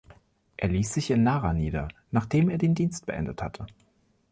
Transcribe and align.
Er 0.57 0.67
ließ 0.67 0.95
sich 0.95 1.11
in 1.11 1.21
Nara 1.21 1.53
nieder, 1.53 1.87
nachdem 2.09 2.49
er 2.49 2.57
den 2.57 2.73
Dienst 2.73 3.05
beendet 3.05 3.43
hatte. 3.43 3.67